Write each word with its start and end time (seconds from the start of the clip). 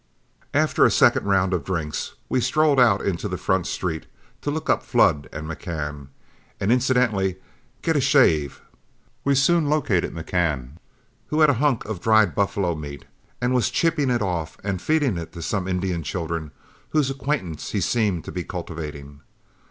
After 0.55 0.83
a 0.83 0.89
second 0.89 1.25
round 1.27 1.53
of 1.53 1.63
drinks, 1.63 2.15
we 2.27 2.41
strolled 2.41 2.79
out 2.79 3.03
into 3.05 3.27
the 3.27 3.37
front 3.37 3.67
street 3.67 4.07
to 4.41 4.49
look 4.49 4.67
up 4.67 4.81
Flood 4.81 5.29
and 5.31 5.47
McCann, 5.47 6.07
and 6.59 6.71
incidentally 6.71 7.35
get 7.83 7.95
a 7.95 8.01
shave. 8.01 8.61
We 9.23 9.35
soon 9.35 9.69
located 9.69 10.11
McCann, 10.11 10.77
who 11.27 11.41
had 11.41 11.51
a 11.51 11.61
hunk 11.61 11.85
of 11.85 12.01
dried 12.01 12.33
buffalo 12.33 12.73
meat, 12.75 13.05
and 13.39 13.53
was 13.53 13.69
chipping 13.69 14.09
it 14.09 14.23
off 14.23 14.57
and 14.63 14.81
feeding 14.81 15.19
it 15.19 15.33
to 15.33 15.43
some 15.43 15.67
Indian 15.67 16.01
children 16.01 16.49
whose 16.89 17.11
acquaintance 17.11 17.69
he 17.69 17.79
seemed 17.79 18.25
to 18.25 18.31
be 18.31 18.43
cultivating. 18.43 19.21